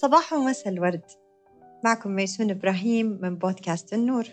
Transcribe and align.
صباح 0.00 0.32
ومساء 0.32 0.68
الورد. 0.68 1.04
معكم 1.84 2.10
ميسون 2.10 2.50
إبراهيم 2.50 3.18
من 3.22 3.36
بودكاست 3.36 3.92
النور. 3.92 4.28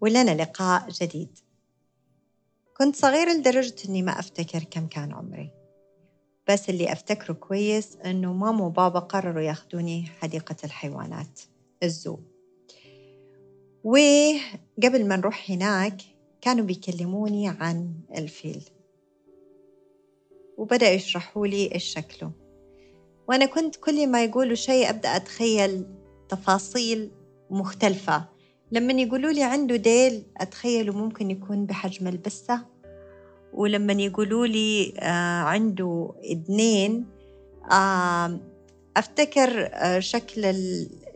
ولنا 0.00 0.42
لقاء 0.42 0.88
جديد. 0.90 1.38
كنت 2.76 2.96
صغيرة 2.96 3.32
لدرجة 3.32 3.74
أني 3.88 4.02
ما 4.02 4.18
أفتكر 4.18 4.62
كم 4.70 4.86
كان 4.86 5.12
عمري. 5.12 5.50
بس 6.48 6.70
اللي 6.70 6.92
أفتكره 6.92 7.32
كويس 7.32 7.96
أنه 7.96 8.32
ماما 8.32 8.66
وبابا 8.66 8.98
قرروا 8.98 9.42
ياخدوني 9.42 10.06
حديقة 10.06 10.56
الحيوانات 10.64 11.40
الزو. 11.82 12.18
وقبل 13.84 15.08
ما 15.08 15.16
نروح 15.16 15.50
هناك 15.50 16.02
كانوا 16.40 16.64
بيكلموني 16.64 17.48
عن 17.48 17.94
الفيل. 18.16 18.64
وبدأوا 20.58 20.92
يشرحوا 20.92 21.46
لي 21.46 21.74
إيش 21.74 21.84
شكله 21.84 22.39
وأنا 23.30 23.46
كنت 23.46 23.76
كل 23.76 24.06
ما 24.06 24.24
يقولوا 24.24 24.54
شيء 24.54 24.90
أبدأ 24.90 25.16
أتخيل 25.16 25.86
تفاصيل 26.28 27.10
مختلفة. 27.50 28.24
لما 28.72 28.92
يقولوا 28.92 29.30
لي 29.30 29.42
عنده 29.42 29.76
ديل 29.76 30.22
أتخيله 30.36 30.92
ممكن 30.92 31.30
يكون 31.30 31.66
بحجم 31.66 32.06
البسة. 32.08 32.60
ولما 33.54 33.92
يقولوا 33.92 34.46
لي 34.46 34.94
آه 34.98 35.42
عنده 35.42 36.12
إذنين 36.24 37.06
آه 37.72 38.40
أفتكر 38.96 39.70
آه 39.72 39.98
شكل 39.98 40.44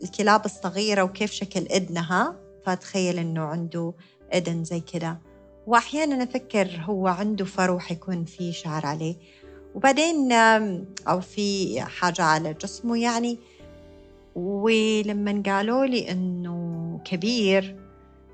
الكلاب 0.03 0.45
الصغيرة 0.45 1.03
وكيف 1.03 1.31
شكل 1.31 1.61
إذنها. 1.61 2.35
فأتخيل 2.65 3.19
إنه 3.19 3.41
عنده 3.41 3.93
إذن 4.33 4.63
زي 4.63 4.79
كده. 4.79 5.17
وأحيانا 5.67 6.23
أفكر 6.23 6.67
هو 6.83 7.07
عنده 7.07 7.45
فرو 7.45 7.79
حيكون 7.79 8.25
في 8.25 8.53
شعر 8.53 8.85
عليه. 8.85 9.15
وبعدين 9.75 10.31
أو 11.07 11.21
في 11.21 11.81
حاجة 11.81 12.21
على 12.23 12.53
جسمه 12.53 12.97
يعني 12.97 13.39
ولما 14.35 15.43
قالوا 15.45 15.85
لي 15.85 16.11
إنه 16.11 16.99
كبير 17.05 17.85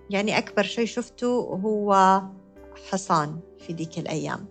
يعني 0.10 0.38
أكبر 0.38 0.64
شيء 0.64 0.86
شفته 0.86 1.28
هو 1.64 2.22
حصان 2.90 3.40
في 3.60 3.74
ديك 3.74 4.00
الأيام. 4.00 4.46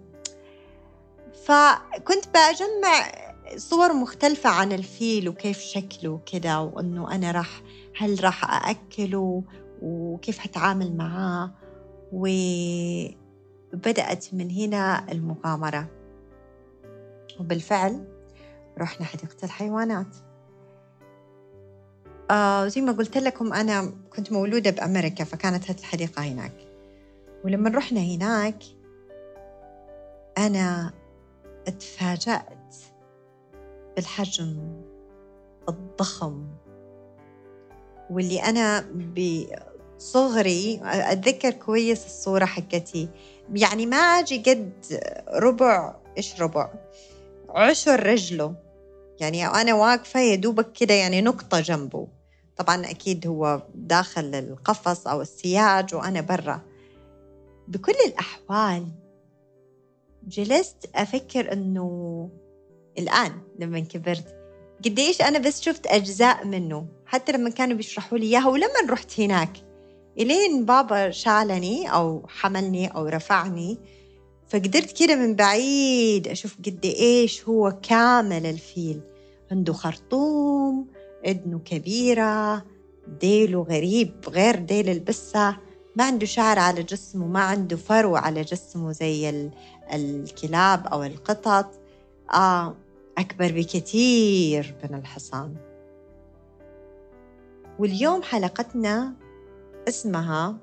فكنت 1.45 2.25
بجمع 2.29 3.13
صور 3.57 3.93
مختلفة 3.93 4.51
عن 4.51 4.73
الفيل 4.73 5.29
وكيف 5.29 5.61
شكله 5.61 6.21
كده 6.33 6.61
وإنه 6.61 7.15
أنا 7.15 7.31
راح 7.31 7.63
هل 7.99 8.25
راح 8.25 8.65
أأكله 8.67 9.43
وكيف 9.83 10.39
حتعامل 10.39 10.97
معاه؟ 10.97 11.51
وبدأت 12.13 13.15
من 14.35 14.51
هنا 14.51 15.13
المغامرة. 15.13 16.00
وبالفعل 17.41 18.05
رحنا 18.79 19.07
حديقة 19.07 19.37
الحيوانات. 19.45 20.17
آه 22.31 22.67
زي 22.67 22.81
ما 22.81 22.93
قلت 22.93 23.19
لكم 23.19 23.53
أنا 23.53 23.93
كنت 24.17 24.33
مولودة 24.33 24.71
بأمريكا 24.71 25.25
فكانت 25.25 25.71
الحديقة 25.71 26.23
هناك. 26.23 26.53
ولما 27.45 27.71
رحنا 27.71 28.01
هناك 28.01 28.63
أنا 30.39 30.93
اتفاجأت 31.67 32.77
بالحجم 33.97 34.83
الضخم. 35.69 36.47
واللي 38.11 38.43
أنا 38.43 38.85
بصغري 39.97 40.81
أتذكر 40.85 41.51
كويس 41.51 42.07
الصورة 42.07 42.45
حقتي. 42.45 43.09
يعني 43.55 43.87
ما 43.87 43.97
أجي 43.97 44.39
قد 44.39 44.73
ربع 45.29 45.97
إيش 46.17 46.43
ربع؟ 46.43 46.73
عشر 47.55 48.07
رجله. 48.07 48.55
يعني 49.21 49.47
أنا 49.47 49.75
واقفة 49.75 50.21
يا 50.21 50.35
دوبك 50.35 50.73
كده 50.73 50.95
يعني 50.95 51.21
نقطة 51.21 51.61
جنبه. 51.61 52.09
طبعا 52.57 52.91
أكيد 52.91 53.27
هو 53.27 53.63
داخل 53.75 54.35
القفص 54.35 55.07
أو 55.07 55.21
السياج 55.21 55.95
وأنا 55.95 56.21
برا. 56.21 56.61
بكل 57.69 57.95
الأحوال 58.07 58.87
جلست 60.27 60.91
أفكر 60.95 61.53
أنه 61.53 62.29
الآن 62.99 63.33
لما 63.59 63.81
كبرت 63.81 64.37
قديش 64.85 65.23
أنا 65.23 65.39
بس 65.39 65.61
شفت 65.61 65.87
أجزاء 65.87 66.47
منه. 66.47 66.87
حتى 67.07 67.33
لما 67.33 67.51
كانوا 67.51 67.77
بيشرحوا 67.77 68.19
لي 68.19 68.27
إياها 68.27 68.49
ولما 68.49 68.91
رحت 68.91 69.21
هناك. 69.21 69.51
إلين 70.19 70.65
بابا 70.65 71.11
شالني 71.11 71.93
أو 71.93 72.27
حملني 72.29 72.87
أو 72.87 73.07
رفعني 73.07 73.79
فقدرت 74.51 75.03
كده 75.03 75.17
من 75.17 75.35
بعيد 75.35 76.29
أشوف 76.29 76.57
قد 76.67 76.85
إيش 76.85 77.49
هو 77.49 77.79
كامل 77.83 78.47
الفيل. 78.47 79.01
عنده 79.51 79.73
خرطوم 79.73 80.87
إذنه 81.27 81.59
كبيرة 81.59 82.65
ديله 83.21 83.63
غريب 83.63 84.15
غير 84.29 84.57
ديل 84.59 84.89
البسة. 84.89 85.57
ما 85.97 86.05
عنده 86.05 86.27
شعر 86.27 86.59
على 86.59 86.83
جسمه 86.83 87.27
ما 87.27 87.41
عنده 87.41 87.77
فرو 87.77 88.17
على 88.17 88.43
جسمه 88.43 88.93
زي 88.93 89.51
الكلاب 89.95 90.87
أو 90.87 91.03
القطط. 91.03 91.81
آه 92.35 92.77
أكبر 93.19 93.53
بكثير 93.53 94.75
من 94.85 94.99
الحصان. 94.99 95.55
واليوم 97.79 98.23
حلقتنا 98.23 99.15
اسمها 99.89 100.57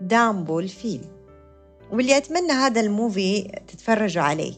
دامبو 0.00 0.60
الفيل. 0.60 1.00
واللي 1.94 2.16
أتمنى 2.16 2.52
هذا 2.52 2.80
ال 2.80 2.90
movie 2.90 3.42
تتفرجوا 3.68 4.22
عليه. 4.22 4.52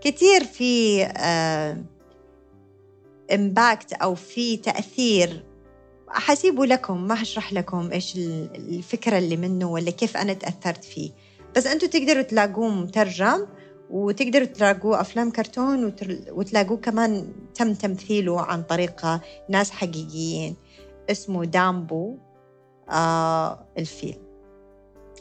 كثير 0.00 0.44
في 0.44 1.02
impact 3.34 3.92
أو 3.92 4.14
في 4.14 4.56
تأثير. 4.56 5.44
حسيبه 6.08 6.66
لكم 6.66 7.08
ما 7.08 7.22
هشرح 7.22 7.52
لكم 7.52 7.90
إيش 7.92 8.16
الفكرة 8.16 9.18
اللي 9.18 9.36
منه 9.36 9.70
ولا 9.70 9.90
كيف 9.90 10.16
أنا 10.16 10.32
تأثرت 10.32 10.84
فيه. 10.84 11.10
بس 11.56 11.66
أنتوا 11.66 11.88
تقدروا 11.88 12.22
تلاقوه 12.22 12.68
مترجم 12.68 13.46
وتقدروا 13.90 14.46
تلاقوه 14.46 15.00
أفلام 15.00 15.30
كرتون 15.30 15.94
وتلاقوه 16.30 16.76
كمان 16.76 17.32
تم 17.54 17.74
تمثيله 17.74 18.40
عن 18.40 18.62
طريق 18.62 19.06
ناس 19.48 19.70
حقيقيين. 19.70 20.56
اسمه 21.10 21.44
دامبو 21.44 22.16
آه 22.90 23.66
الفيل. 23.78 24.18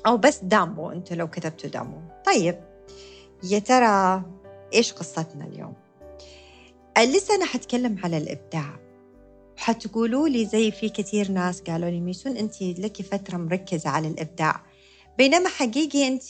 أو 0.08 0.18
بس 0.18 0.40
دامبو 0.44 0.92
أنتوا 0.92 1.16
لو 1.16 1.28
كتبتوا 1.28 1.70
دامبو 1.70 1.98
طيب 2.26 2.60
يا 3.44 3.60
ترى 3.60 4.24
إيش 4.74 4.94
قصتنا 4.94 5.46
اليوم؟ 5.46 5.74
لسه 7.00 7.36
أنا 7.36 7.46
حتكلم 7.46 8.00
على 8.04 8.18
الإبداع. 8.18 8.80
حتقولوا 9.58 10.28
لي 10.28 10.46
زي 10.46 10.72
في 10.72 10.90
كثير 10.90 11.32
ناس 11.32 11.62
قالوا 11.62 11.90
لي 11.90 12.00
ميسون 12.00 12.38
أنت 12.38 12.62
لك 12.62 13.02
فترة 13.02 13.38
مركزة 13.38 13.90
على 13.90 14.08
الإبداع. 14.08 14.62
بينما 15.18 15.50
حقيقي 15.50 16.08
أنت 16.08 16.24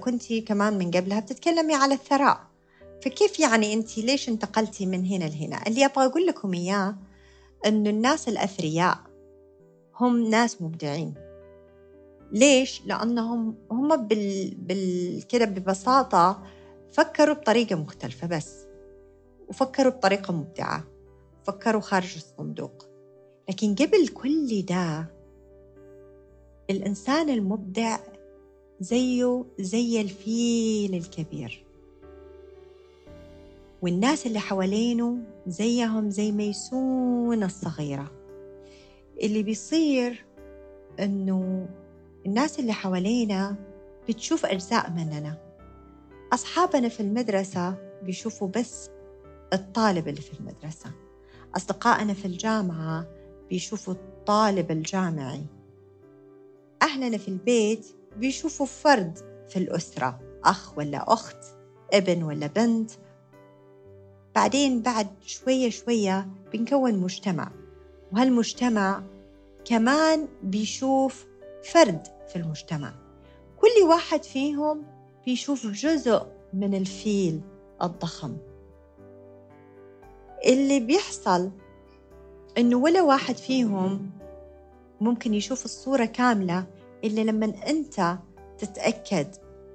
كنت 0.00 0.32
كمان 0.32 0.78
من 0.78 0.90
قبلها 0.90 1.20
بتتكلمي 1.20 1.74
على 1.74 1.94
الثراء. 1.94 2.40
فكيف 3.02 3.40
يعني 3.40 3.74
أنت 3.74 3.98
ليش 3.98 4.28
انتقلتي 4.28 4.86
من 4.86 5.06
هنا 5.06 5.24
لهنا؟ 5.24 5.66
اللي 5.66 5.84
أبغى 5.84 6.06
أقول 6.06 6.26
لكم 6.26 6.54
إياه 6.54 6.96
أنه 7.66 7.90
الناس 7.90 8.28
الأثرياء 8.28 8.98
هم 10.00 10.30
ناس 10.30 10.62
مبدعين. 10.62 11.14
ليش؟ 12.32 12.82
لأنهم 12.86 13.54
هم 13.70 13.96
بال... 13.96 14.54
بال... 14.54 15.22
كده 15.26 15.44
ببساطة 15.44 16.42
فكروا 16.92 17.34
بطريقة 17.34 17.76
مختلفة 17.76 18.26
بس 18.26 18.66
وفكروا 19.48 19.92
بطريقة 19.92 20.32
مبدعة 20.32 20.84
فكروا 21.44 21.80
خارج 21.80 22.14
الصندوق. 22.16 22.86
لكن 23.48 23.74
قبل 23.74 24.08
كل 24.08 24.62
ده 24.62 25.06
الإنسان 26.70 27.30
المبدع 27.30 27.98
زيه 28.80 29.44
زي 29.60 30.00
الفيل 30.00 30.94
الكبير. 30.94 31.64
والناس 33.82 34.26
اللي 34.26 34.38
حوالينه 34.38 35.18
زيهم 35.46 36.10
زي 36.10 36.32
ميسون 36.32 37.42
الصغيرة. 37.42 38.10
اللي 39.22 39.42
بيصير 39.42 40.24
إنه 41.00 41.68
الناس 42.26 42.58
اللي 42.58 42.72
حوالينا 42.72 43.56
بتشوف 44.08 44.46
أجزاء 44.46 44.90
مننا. 44.90 45.38
أصحابنا 46.32 46.88
في 46.88 47.00
المدرسة 47.00 47.74
بيشوفوا 48.02 48.48
بس 48.48 48.90
الطالب 49.52 50.08
اللي 50.08 50.20
في 50.20 50.40
المدرسة. 50.40 50.90
أصدقائنا 51.56 52.14
في 52.14 52.24
الجامعة 52.24 53.06
بيشوفوا 53.50 53.94
الطالب 53.94 54.70
الجامعي. 54.70 55.46
أهلنا 56.82 57.18
في 57.18 57.28
البيت 57.28 57.86
بيشوفوا 58.16 58.66
فرد 58.66 59.18
في 59.48 59.56
الأسرة 59.58 60.20
أخ 60.44 60.78
ولا 60.78 61.12
أخت 61.12 61.44
ابن 61.92 62.22
ولا 62.22 62.46
بنت. 62.46 62.90
بعدين 64.34 64.82
بعد 64.82 65.08
شوية 65.26 65.70
شوية 65.70 66.28
بنكون 66.52 66.98
مجتمع 66.98 67.52
وهالمجتمع 68.12 69.02
كمان 69.64 70.28
بيشوف 70.42 71.26
فرد 71.72 72.15
في 72.28 72.36
المجتمع. 72.36 72.94
كل 73.56 73.88
واحد 73.88 74.22
فيهم 74.22 74.84
بيشوف 75.24 75.66
جزء 75.66 76.26
من 76.52 76.74
الفيل 76.74 77.40
الضخم. 77.82 78.36
اللي 80.46 80.80
بيحصل 80.80 81.50
إنه 82.58 82.76
ولا 82.76 83.02
واحد 83.02 83.36
فيهم 83.36 84.10
ممكن 85.00 85.34
يشوف 85.34 85.64
الصورة 85.64 86.04
كاملة 86.04 86.66
إلا 87.04 87.20
لما 87.20 87.46
أنت 87.66 88.18
تتأكد 88.58 89.26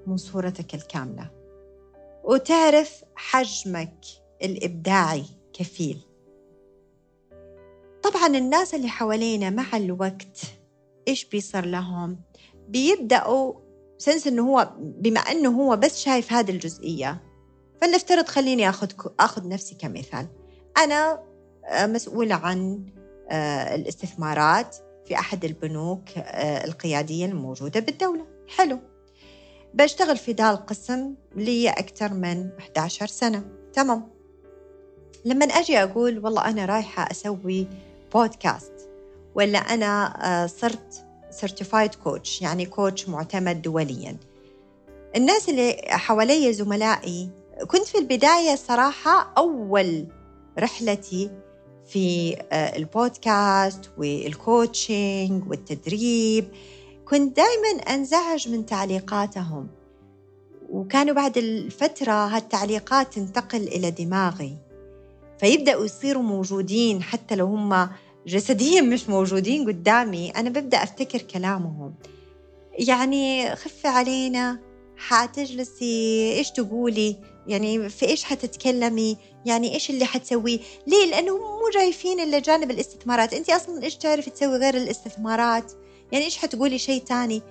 من 0.08 0.18
صورتك 0.18 0.76
الكاملة. 0.76 1.32
وتعرف 2.24 3.04
حجمك 3.16 4.06
الإبداعي 4.44 5.26
كفيل. 5.54 6.00
طبعا 8.04 8.28
الناس 8.28 8.76
اللي 8.76 8.88
حوالينا 8.88 9.50
مع 9.50 9.78
الوقت 9.78 10.61
إيش 11.08 11.26
بيصير 11.26 11.66
لهم؟ 11.66 12.20
بيبدأوا 12.68 13.54
سنس 13.98 14.28
إنه 14.28 14.50
هو 14.50 14.72
بما 14.78 15.20
إنه 15.20 15.50
هو 15.50 15.76
بس 15.76 16.00
شايف 16.00 16.34
هذه 16.34 16.52
الجزئية 16.52 17.22
فلنفترض 17.82 18.28
خليني 18.28 18.70
أخذ 18.70 18.88
أخذ 19.20 19.48
نفسي 19.48 19.76
كمثال. 19.76 20.28
أنا 20.78 21.24
آه، 21.66 21.86
مسؤولة 21.86 22.36
عن 22.36 22.86
آه، 23.30 23.76
الاستثمارات 23.76 24.76
في 25.06 25.16
أحد 25.16 25.46
البنوك 25.46 26.18
آه، 26.18 26.66
القيادية 26.66 27.26
الموجودة 27.26 27.80
بالدولة. 27.80 28.26
حلو. 28.58 28.80
بشتغل 29.74 30.18
في 30.18 30.32
ذا 30.32 30.52
القسم 30.52 31.16
لي 31.36 31.70
أكثر 31.70 32.14
من 32.14 32.50
11 32.60 33.08
سنة. 33.08 33.44
تمام. 33.74 34.12
لما 35.26 35.46
أجي 35.46 35.84
أقول 35.84 36.20
والله 36.20 36.50
أنا 36.50 36.66
رايحة 36.66 37.12
أسوي 37.12 37.68
بودكاست 38.14 38.71
ولا 39.36 39.58
أنا 39.58 40.48
صرت 40.60 41.06
certified 41.30 41.96
coach 41.96 42.42
يعني 42.42 42.66
coach 42.66 43.10
معتمد 43.10 43.62
دوليا. 43.62 44.18
الناس 45.16 45.50
اللي 45.50 45.82
حوالي 45.88 46.54
زملائي 46.54 47.30
كنت 47.68 47.84
في 47.84 47.98
البداية 47.98 48.56
صراحة 48.56 49.34
أول 49.38 50.08
رحلتي 50.60 51.32
في 51.86 52.36
آه، 52.52 52.78
البودكاست 52.78 53.92
وال 53.98 54.28
coaching 54.28 55.50
والتدريب. 55.50 56.48
كنت 57.06 57.38
دائما 57.38 57.84
أنزعج 57.84 58.50
من 58.50 58.66
تعليقاتهم. 58.66 59.68
وكانوا 60.70 61.16
بعد 61.16 61.38
الفترة 61.38 62.12
هالتعليقات 62.12 63.14
تنتقل 63.14 63.62
إلى 63.62 63.92
دماغي. 63.92 64.58
فيبدأوا 65.40 65.86
يصيروا 65.86 66.24
موجودين 66.24 67.04
حتى 67.04 67.36
لو 67.36 67.46
هم 67.46 67.90
جسديا 68.28 68.82
مش 68.82 69.10
موجودين 69.10 69.68
قدامي. 69.68 70.30
أنا 70.30 70.50
ببدأ 70.50 70.84
أفتكر 70.84 71.22
كلامهم. 71.22 71.94
يعني 72.80 73.56
خفي 73.56 73.88
علينا. 73.88 74.60
حتجلسي. 74.98 76.32
إيش 76.38 76.52
تقولي؟ 76.52 77.16
يعني 77.48 77.90
في 77.90 78.06
إيش 78.06 78.24
حتتكلمي؟ 78.24 79.18
يعني 79.46 79.74
إيش 79.74 79.90
اللي 79.90 80.06
حتسويه؟ 80.06 80.60
ليه؟ 80.88 81.06
لأنه 81.12 81.38
مو 81.38 81.70
جايفين 81.74 82.20
إلا 82.20 82.40
جانب 82.40 82.72
الاستثمارات. 82.72 83.34
أنت 83.34 83.50
أصلا 83.50 83.84
إيش 83.84 83.96
تعرفي 83.96 84.30
تسوي 84.30 84.58
غير 84.58 84.78
الاستثمارات؟ 84.78 85.72
يعني 86.12 86.26
إيش 86.26 86.38
حتقولي 86.38 86.78
شيء 86.78 87.04
تاني؟ 87.04 87.42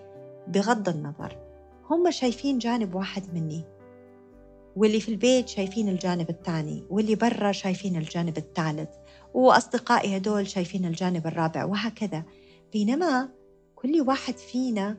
بغض 0.48 0.88
النظر. 0.88 1.36
هم 1.90 2.10
شايفين 2.10 2.58
جانب 2.58 2.94
واحد 2.94 3.34
مني. 3.34 3.64
واللي 4.76 5.00
في 5.00 5.08
البيت 5.08 5.48
شايفين 5.48 5.88
الجانب 5.88 6.30
الثاني. 6.30 6.84
واللي 6.90 7.14
برا 7.14 7.52
شايفين 7.52 7.96
الجانب 7.96 8.38
الثالث. 8.38 8.88
وأصدقائي 9.34 10.16
هدول 10.16 10.46
شايفين 10.48 10.84
الجانب 10.84 11.26
الرابع 11.26 11.64
وهكذا. 11.64 12.22
بينما 12.72 13.28
كل 13.76 14.00
واحد 14.00 14.34
فينا 14.38 14.96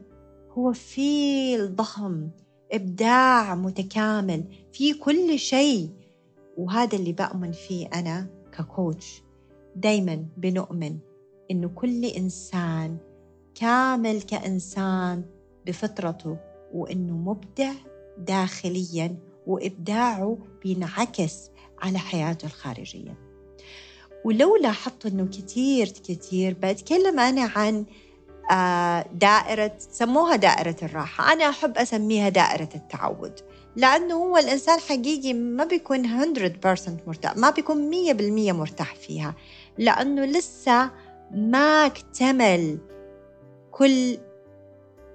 هو 0.52 0.74
فيل 0.74 1.76
ضخم 1.76 2.30
إبداع 2.72 3.56
متكامل 3.56 4.44
في 4.74 4.94
كل 4.94 5.40
شيء. 5.40 5.90
وهذا 6.58 6.96
اللي 6.96 7.12
بأمن 7.14 7.52
فيه 7.52 7.88
أنا 7.88 8.28
ككوتش 8.58 9.22
دايما 9.76 10.26
بنؤمن 10.38 10.98
إنه 11.52 11.68
كل 11.70 12.06
إنسان 12.06 12.98
كامل 13.56 14.22
كإنسان 14.22 15.26
بفطرته 15.66 16.38
وإنه 16.74 17.18
مبدع 17.18 17.72
داخليا 18.18 19.18
وإبداعه 19.48 20.38
بينعكس 20.64 21.50
على 21.82 22.00
حياته 22.00 22.46
الخارجية. 22.46 23.31
ولو 24.26 24.56
لاحظت 24.56 25.06
إنه 25.06 25.26
كتير 25.26 25.88
كتير 25.88 26.56
بتكلم 26.64 27.20
أنا 27.20 27.52
عن 27.56 27.86
آه، 28.52 29.06
دائرة 29.14 29.72
سموها 29.80 30.36
دائرة 30.36 30.76
الراحة. 30.84 31.34
أنا 31.34 31.50
أحب 31.50 31.78
أسميها 31.78 32.30
دائرة 32.30 32.70
التعود 32.76 33.40
لأنه 33.76 34.16
هو 34.16 34.38
الإنسان 34.38 34.80
حقيقي 34.80 35.34
ما 35.34 35.64
بيكون 35.64 36.08
100% 36.36 36.90
مرتاح 37.08 37.38
ما 37.38 37.50
بيكون 37.50 37.92
100% 37.92 38.54
مرتاح 38.54 38.96
فيها 38.96 39.36
لأنه 39.78 40.26
لسه 40.26 40.90
ما 41.32 41.86
اكتمل 41.86 42.78
كل 43.72 44.18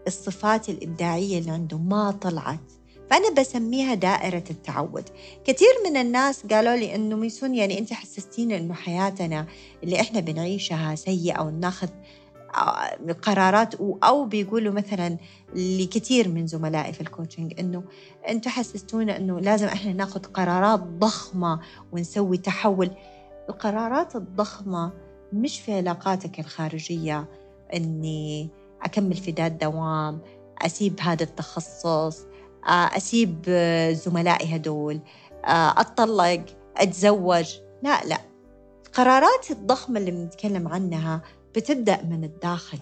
الصفات 0.07 0.69
الإبداعية 0.69 1.39
اللي 1.39 1.51
عنده 1.51 1.79
ما 1.79 2.11
طلعت. 2.11 2.73
فأنا 3.11 3.31
بسميها 3.31 3.95
دائرة 3.95 4.45
التعود. 4.51 5.05
كثير 5.45 5.69
من 5.91 5.97
الناس 5.97 6.47
قالوا 6.47 6.77
لي 6.77 6.95
إنه 6.95 7.17
ميسون 7.17 7.55
يعني 7.55 7.79
أنت 7.79 7.93
حسستينا 7.93 8.57
إنه 8.57 8.75
حياتنا 8.75 9.47
اللي 9.83 10.01
إحنا 10.01 10.21
بنعيشها 10.21 10.95
سيئة 10.95 11.41
وناخذ 11.43 11.89
قرارات 13.23 13.75
أو 14.05 14.25
بيقولوا 14.25 14.73
مثلا 14.73 15.17
لكثير 15.55 16.29
من 16.29 16.47
زملائي 16.47 16.93
في 16.93 17.01
الكوتشنج 17.01 17.61
إنه 17.61 17.83
أنتم 18.29 18.51
حسستونا 18.51 19.17
إنه 19.17 19.41
لازم 19.41 19.67
إحنا 19.67 19.93
ناخذ 19.93 20.21
قرارات 20.21 20.81
ضخمة 20.81 21.61
ونسوي 21.93 22.37
تحول. 22.37 22.91
القرارات 23.49 24.17
الضخمة 24.17 24.93
مش 25.33 25.61
في 25.61 25.75
علاقاتك 25.75 26.41
الخارجية 26.41 27.29
إني 27.75 28.49
أكمل 28.83 29.17
في 29.17 29.31
ذا 29.31 29.47
الدوام 29.47 30.21
أسيب 30.63 31.01
هذا 31.01 31.23
التخصص. 31.23 32.27
أسيب 32.67 33.43
زملائي 33.93 34.57
هدول 34.57 35.01
أتطلق 35.45 36.45
أتزوج. 36.77 37.55
لا 37.83 38.05
لا. 38.05 38.19
القرارات 38.87 39.51
الضخمة 39.51 39.99
اللي 39.99 40.11
بنتكلم 40.11 40.69
عنها 40.69 41.23
بتبدأ 41.57 42.03
من 42.03 42.25
الداخل. 42.25 42.79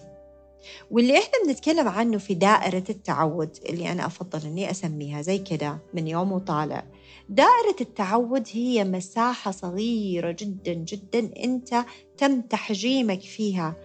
واللي 0.91 1.17
إحنا 1.17 1.31
بنتكلم 1.47 1.87
عنه 1.87 2.17
في 2.17 2.33
دائرة 2.33 2.83
التعود 2.89 3.57
اللي 3.69 3.91
أنا 3.91 4.05
أفضل 4.05 4.47
إني 4.47 4.71
أسميها 4.71 5.21
زي 5.21 5.37
كده 5.37 5.77
من 5.93 6.07
يوم 6.07 6.31
وطالع 6.31 6.83
دائرة 7.29 7.75
التعود 7.81 8.47
هي 8.51 8.83
مساحة 8.83 9.51
صغيرة 9.51 10.31
جدا 10.31 10.73
جدا 10.73 11.31
أنت 11.43 11.85
تم 12.17 12.41
تحجيمك 12.41 13.21
فيها. 13.21 13.75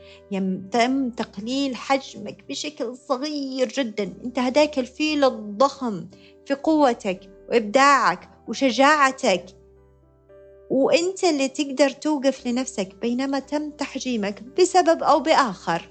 تم 0.72 1.10
تقليل 1.10 1.76
حجمك 1.76 2.44
بشكل 2.48 2.96
صغير 2.96 3.68
جدا. 3.68 4.12
أنت 4.24 4.38
هداك 4.38 4.78
الفيل 4.78 5.24
الضخم 5.24 6.06
في 6.46 6.54
قوتك 6.54 7.20
وإبداعك 7.48 8.28
وشجاعتك. 8.48 9.44
وأنت 10.70 11.24
اللي 11.24 11.48
تقدر 11.48 11.90
توقف 11.90 12.46
لنفسك 12.46 12.94
بينما 13.00 13.38
تم 13.38 13.70
تحجيمك 13.70 14.42
بسبب 14.42 15.02
أو 15.02 15.20
بآخر. 15.20 15.88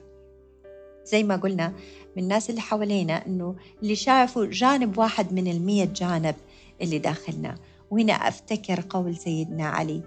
زي 1.06 1.24
ما 1.24 1.36
قلنا 1.36 1.74
من 2.18 2.24
الناس 2.24 2.50
اللي 2.50 2.62
حوالينا 2.62 3.26
إنه 3.28 3.56
اللي 3.82 3.96
شافوا 3.96 4.46
جانب 4.46 4.98
واحد 4.98 5.34
من 5.34 5.48
المية 5.48 5.86
جانب 5.86 6.36
اللي 6.82 7.00
داخلنا. 7.00 7.56
وهنا 7.92 8.14
أفتكر 8.14 8.84
قول 8.90 9.16
سيدنا 9.16 9.68
علي 9.70 10.02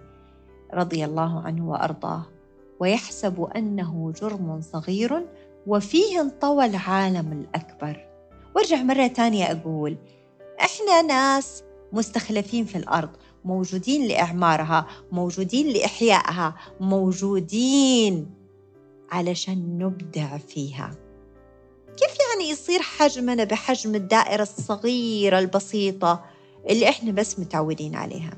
رضي 0.75 1.05
الله 1.05 1.41
عنه 1.41 1.71
وأرضاه 1.71 2.27
ويحسب 2.81 3.43
أنه 3.57 4.13
جرم 4.21 4.61
صغير 4.61 5.27
وفيه 5.67 6.21
انطوى 6.21 6.65
العالم 6.67 7.33
الأكبر. 7.33 8.07
وارجع 8.57 8.83
مرة 8.83 9.09
ثانية 9.09 9.53
أقول 9.53 9.97
إحنا 10.61 11.03
ناس 11.03 11.63
مستخلفين 11.93 12.65
في 12.65 12.79
الأرض 12.79 13.11
موجودين 13.45 14.09
لإعمارها 14.09 14.87
موجودين 15.13 15.69
لإحيائها 15.69 16.55
موجودين 16.81 18.31
علشان 19.11 19.79
نبدع 19.79 20.37
فيها. 20.39 20.95
يعني 22.43 22.53
يصير 22.53 22.83
حجمنا 22.83 23.45
بحجم 23.45 23.95
الدائرة 23.95 24.43
الصغيرة 24.43 25.39
البسيطة 25.39 26.25
اللي 26.71 26.89
إحنا 26.89 27.13
بس 27.13 27.39
متعودين 27.39 27.95
عليها. 27.95 28.33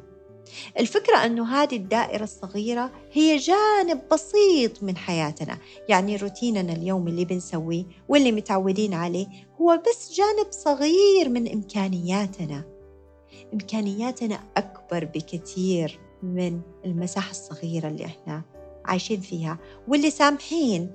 الفكرة 0.79 1.17
أنه 1.17 1.47
هذه 1.63 1.77
الدائرة 1.77 2.25
الصغيرة 2.25 2.91
هي 3.13 3.37
جانب 3.37 4.01
بسيط 4.13 4.83
من 4.83 4.97
حياتنا. 4.97 5.59
يعني 5.89 6.17
روتيننا 6.17 6.73
اليومي 6.73 7.11
اللي 7.11 7.25
بنسويه 7.25 7.85
واللي 8.09 8.33
متعودين 8.33 8.95
عليه 8.95 9.27
هو 9.61 9.83
بس 9.89 10.13
جانب 10.13 10.47
صغير 10.51 11.29
من 11.29 11.53
إمكانياتنا. 11.53 12.65
إمكانياتنا 13.53 14.41
أكبر 14.57 15.05
بكثير 15.05 16.01
من 16.23 16.61
المساحة 16.85 17.31
الصغيرة 17.31 17.89
اللي 17.89 18.05
إحنا 18.05 18.43
عايشين 18.85 19.21
فيها 19.21 19.59
واللي 19.89 20.11
سامحين 20.11 20.91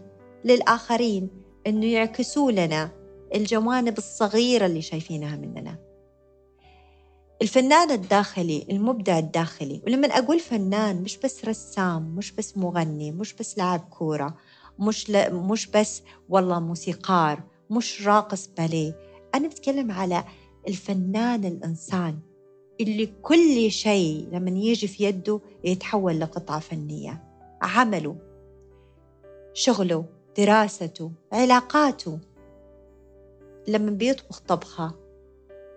للآخرين 0.45 1.29
إنه 1.67 1.85
يعكسوا 1.85 2.51
لنا 2.51 2.98
الجوانب 3.35 3.97
الصغيرة 3.97 4.65
اللي 4.65 4.81
شايفينها 4.81 5.35
مننا. 5.35 5.77
الفنان 7.41 7.91
الداخلي 7.91 8.65
المبدع 8.69 9.19
الداخلي 9.19 9.81
ولما 9.87 10.07
أقول 10.07 10.39
فنان 10.39 11.01
مش 11.01 11.17
بس 11.17 11.45
رسام 11.45 12.15
مش 12.15 12.31
بس 12.31 12.57
مغني 12.57 13.11
مش 13.11 13.33
بس 13.33 13.57
لاعب 13.57 13.79
كورة 13.79 14.35
مش 14.79 15.09
ل... 15.09 15.33
مش 15.33 15.67
بس 15.67 16.01
والله 16.29 16.59
موسيقار 16.59 17.43
مش 17.69 18.07
راقص 18.07 18.47
باليه. 18.57 18.95
أنا 19.35 19.47
بتكلم 19.47 19.91
على 19.91 20.23
الفنان 20.67 21.45
الإنسان 21.45 22.19
اللي 22.81 23.05
كل 23.21 23.71
شيء 23.71 24.27
لما 24.31 24.49
يجي 24.49 24.87
في 24.87 25.03
يده 25.03 25.39
يتحول 25.63 26.19
لقطعة 26.19 26.59
فنية. 26.59 27.23
عمله 27.61 28.15
شغله 29.53 30.05
دراسته 30.37 31.11
علاقاته 31.33 32.19
لما 33.69 33.91
بيطبخ 33.91 34.39
طبخة 34.39 34.91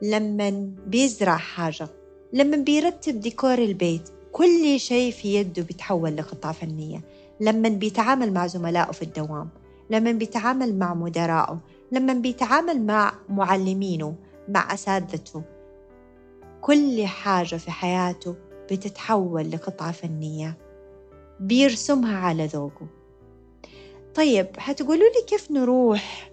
لما 0.02 0.70
بيزرع 0.86 1.36
حاجة 1.36 1.88
لما 2.32 2.56
بيرتب 2.56 3.20
ديكور 3.20 3.58
البيت 3.58 4.08
كل 4.32 4.80
شيء 4.80 5.12
في 5.12 5.34
يده 5.34 5.62
بيتحول 5.62 6.16
لقطعة 6.16 6.52
فنية. 6.52 7.00
لما 7.40 7.68
بيتعامل 7.68 8.32
مع 8.32 8.46
زملائه 8.46 8.92
في 8.92 9.02
الدوام 9.02 9.48
لما 9.90 10.12
بيتعامل 10.12 10.78
مع 10.78 10.94
مدراءه 10.94 11.60
لما 11.92 12.12
بيتعامل 12.14 12.86
مع 12.86 13.12
معلمينه 13.28 14.14
مع 14.48 14.74
أساتذته 14.74 15.42
كل 16.60 17.06
حاجة 17.06 17.56
في 17.56 17.70
حياته 17.70 18.34
بتتحول 18.70 19.50
لقطعة 19.50 19.92
فنية 19.92 20.58
بيرسمها 21.40 22.16
على 22.18 22.46
ذوقه. 22.46 22.86
طيب 24.14 24.46
هتقولوا 24.58 25.08
لي 25.08 25.26
كيف 25.26 25.50
نروح 25.50 26.31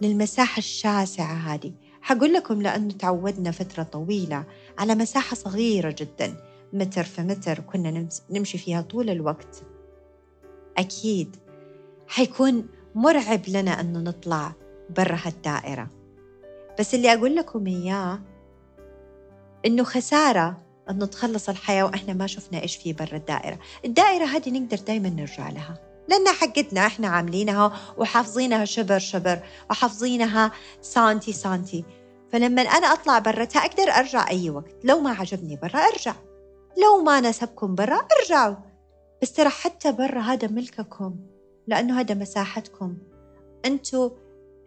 للمساحة 0.00 0.58
الشاسعة 0.58 1.34
هذه. 1.34 1.72
حقول 2.02 2.32
لكم 2.32 2.62
لأنه 2.62 2.92
تعودنا 2.92 3.50
فترة 3.50 3.82
طويلة 3.82 4.44
على 4.78 4.94
مساحة 4.94 5.36
صغيرة 5.36 5.94
جدا. 5.98 6.36
متر 6.72 7.02
في 7.02 7.22
متر 7.22 7.60
كنا 7.60 8.08
نمشي 8.30 8.58
فيها 8.58 8.80
طول 8.80 9.10
الوقت. 9.10 9.62
أكيد 10.78 11.36
حيكون 12.06 12.68
مرعب 12.94 13.40
لنا 13.48 13.80
أنه 13.80 13.98
نطلع 13.98 14.52
برا 14.96 15.18
هالدائرة. 15.24 15.90
بس 16.78 16.94
اللي 16.94 17.12
أقول 17.12 17.36
لكم 17.36 17.66
إياه 17.66 18.20
إنه 19.66 19.84
خسارة 19.84 20.56
أن 20.90 21.02
نتخلص 21.04 21.48
الحياة 21.48 21.84
وإحنا 21.84 22.12
ما 22.12 22.26
شفنا 22.26 22.62
إيش 22.62 22.76
في 22.76 22.92
برا 22.92 23.16
الدائرة. 23.16 23.58
الدائرة 23.84 24.24
هذه 24.24 24.50
نقدر 24.50 24.76
دايما 24.76 25.08
نرجع 25.08 25.50
لها. 25.50 25.78
لأنها 26.08 26.32
حقتنا 26.32 26.86
إحنا 26.86 27.08
عاملينها 27.08 27.94
وحافظينها 27.98 28.64
شبر 28.64 28.98
شبر 28.98 29.40
وحافظينها 29.70 30.52
سانتي 30.80 31.32
سانتي. 31.32 31.84
فلما 32.32 32.62
أنا 32.62 32.86
أطلع 32.86 33.18
برتها 33.18 33.60
أقدر 33.60 33.82
أرجع 33.82 34.30
أي 34.30 34.50
وقت. 34.50 34.84
لو 34.84 35.00
ما 35.00 35.10
عجبني 35.10 35.56
برا 35.56 35.80
أرجع. 35.80 36.14
لو 36.82 37.02
ما 37.02 37.20
ناسبكم 37.20 37.74
برا 37.74 38.08
أرجعوا. 38.20 38.56
بس 39.22 39.32
ترى 39.32 39.48
حتى 39.48 39.92
برا 39.92 40.20
هذا 40.20 40.48
ملككم 40.48 41.16
لأنه 41.66 42.00
هذا 42.00 42.14
مساحتكم. 42.14 42.96
أنتوا 43.64 44.10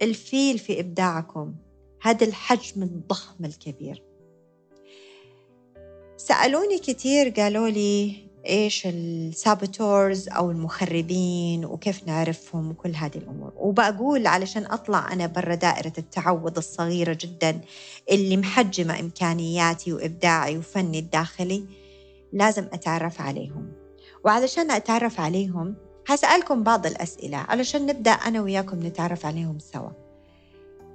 الفيل 0.01 0.59
في 0.59 0.79
إبداعكم. 0.79 1.55
هذا 2.01 2.25
الحجم 2.25 2.83
الضخم 2.83 3.45
الكبير. 3.45 4.03
سألوني 6.17 6.77
كثير 6.77 7.29
قالوا 7.29 7.69
لي 7.69 8.28
إيش 8.49 8.87
السابوتورز 8.87 10.29
أو 10.29 10.51
المخربين 10.51 11.65
وكيف 11.65 12.07
نعرفهم 12.07 12.71
وكل 12.71 12.95
هذه 12.95 13.17
الأمور. 13.17 13.53
وبقول 13.55 14.27
علشان 14.27 14.65
أطلع 14.65 15.13
أنا 15.13 15.27
برا 15.27 15.55
دائرة 15.55 15.93
التعوض 15.97 16.57
الصغيرة 16.57 17.17
جدا 17.21 17.61
اللي 18.11 18.37
محجمة 18.37 18.99
إمكانياتي 18.99 19.93
وإبداعي 19.93 20.57
وفني 20.57 20.99
الداخلي 20.99 21.65
لازم 22.33 22.63
أتعرف 22.73 23.21
عليهم. 23.21 23.71
وعلشان 24.25 24.71
أتعرف 24.71 25.19
عليهم 25.19 25.75
هسألكم 26.07 26.63
بعض 26.63 26.85
الأسئلة 26.85 27.37
علشان 27.37 27.85
نبدأ 27.85 28.11
أنا 28.11 28.41
وياكم 28.41 28.87
نتعرف 28.87 29.25
عليهم 29.25 29.59
سوا. 29.59 30.08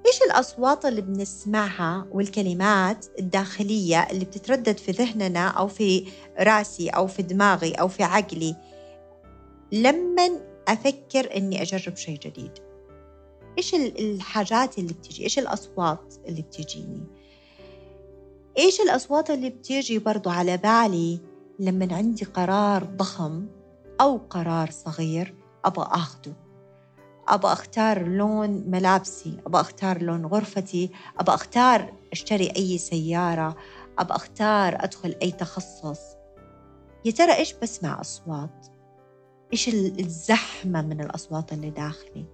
إيش 0.06 0.22
الأصوات 0.22 0.84
اللي 0.84 1.00
بنسمعها 1.00 2.06
والكلمات 2.10 3.06
الداخلية 3.18 4.02
اللي 4.10 4.24
بتتردد 4.24 4.78
في 4.78 4.92
ذهننا 4.92 5.48
أو 5.48 5.68
في 5.68 6.08
راسي 6.38 6.88
أو 6.88 7.06
في 7.06 7.22
دماغي 7.22 7.72
أو 7.72 7.88
في 7.88 8.02
عقلي؟ 8.02 8.56
لما 9.72 10.40
أفكر 10.68 11.36
إني 11.36 11.62
أجرب 11.62 11.96
شيء 11.96 12.18
جديد. 12.18 12.52
إيش 13.58 13.74
الحاجات 13.74 14.78
اللي 14.78 14.92
بتجي؟ 14.92 15.24
إيش 15.24 15.38
الأصوات 15.38 16.14
اللي 16.28 16.42
بتجيني؟ 16.42 17.02
إيش 18.58 18.80
الأصوات 18.80 19.30
اللي 19.30 19.50
بتيجي 19.50 19.98
برضو 19.98 20.30
على 20.30 20.56
بالي 20.56 21.20
لما 21.58 21.94
عندي 21.94 22.24
قرار 22.24 22.84
ضخم 22.84 23.46
أو 24.00 24.16
قرار 24.30 24.70
صغير 24.70 25.34
أبغى 25.64 25.86
أخده؟ 25.90 26.43
أبغى 27.28 27.52
أختار 27.52 28.08
لون 28.08 28.64
ملابسي 28.66 29.38
أبغى 29.46 29.60
أختار 29.60 30.02
لون 30.02 30.26
غرفتي 30.26 30.90
أبغى 31.18 31.34
أختار 31.34 31.92
أشتري 32.12 32.52
أي 32.56 32.78
سيارة 32.78 33.56
أبغى 33.98 34.16
أختار 34.16 34.76
أدخل 34.84 35.16
أي 35.22 35.30
تخصص. 35.32 36.00
يا 37.04 37.10
ترى 37.10 37.34
إيش 37.34 37.54
بسمع 37.62 38.00
أصوات؟ 38.00 38.66
إيش 39.52 39.68
الزحمة 39.68 40.82
من 40.82 41.00
الأصوات 41.00 41.52
اللي 41.52 41.70
داخلي؟ 41.70 42.24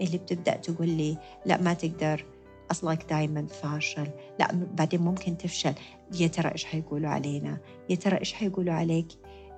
اللي 0.00 0.18
بتبدأ 0.18 0.56
تقول 0.56 0.88
لي 0.88 1.18
لا 1.46 1.60
ما 1.60 1.74
تقدر 1.74 2.26
أصلك 2.70 3.04
دايما 3.10 3.46
فاشل 3.46 4.08
لا 4.40 4.48
بعدين 4.52 5.00
ممكن 5.00 5.38
تفشل. 5.38 5.74
يا 6.20 6.26
ترى 6.26 6.52
إيش 6.52 6.64
حيقولوا 6.64 7.10
علينا؟ 7.10 7.58
يا 7.90 7.96
ترى 7.96 8.18
إيش 8.18 8.32
حيقولوا 8.32 8.74
عليك؟ 8.74 9.08